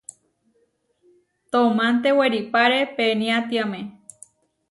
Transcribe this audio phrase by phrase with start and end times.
[1.51, 3.81] Toománte weripáre peniátiame.